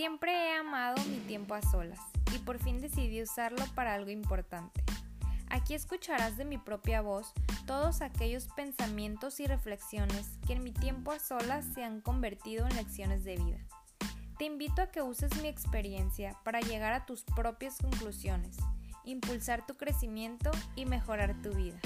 Siempre 0.00 0.32
he 0.32 0.56
amado 0.56 0.96
mi 1.10 1.18
tiempo 1.18 1.52
a 1.52 1.60
solas 1.60 2.00
y 2.34 2.38
por 2.38 2.58
fin 2.58 2.80
decidí 2.80 3.20
usarlo 3.20 3.62
para 3.74 3.92
algo 3.92 4.08
importante. 4.08 4.82
Aquí 5.50 5.74
escucharás 5.74 6.38
de 6.38 6.46
mi 6.46 6.56
propia 6.56 7.02
voz 7.02 7.34
todos 7.66 8.00
aquellos 8.00 8.48
pensamientos 8.56 9.40
y 9.40 9.46
reflexiones 9.46 10.38
que 10.46 10.54
en 10.54 10.64
mi 10.64 10.72
tiempo 10.72 11.12
a 11.12 11.18
solas 11.18 11.66
se 11.74 11.84
han 11.84 12.00
convertido 12.00 12.66
en 12.66 12.76
lecciones 12.76 13.24
de 13.24 13.36
vida. 13.36 13.58
Te 14.38 14.46
invito 14.46 14.80
a 14.80 14.86
que 14.86 15.02
uses 15.02 15.36
mi 15.42 15.48
experiencia 15.48 16.34
para 16.44 16.60
llegar 16.60 16.94
a 16.94 17.04
tus 17.04 17.22
propias 17.22 17.76
conclusiones, 17.76 18.56
impulsar 19.04 19.66
tu 19.66 19.76
crecimiento 19.76 20.50
y 20.76 20.86
mejorar 20.86 21.34
tu 21.42 21.50
vida. 21.50 21.78